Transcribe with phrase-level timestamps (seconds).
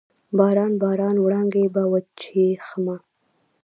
[0.37, 2.95] باران، باران وړانګې به وچیښمه